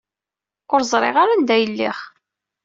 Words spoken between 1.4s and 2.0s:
ay lliɣ.